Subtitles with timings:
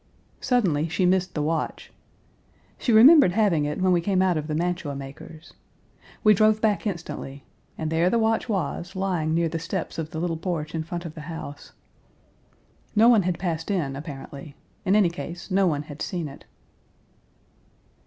[0.39, 1.93] Suddenly, she missed the watch.
[2.79, 5.53] She remembered having it when we came out of the mantua maker's.
[6.23, 7.43] We drove beck instantly,
[7.77, 11.05] and there the watch was lying near the steps of the little porch in front
[11.05, 11.73] of the house.
[12.95, 16.45] No one had passed in, apparently; in any case, no one had seen it.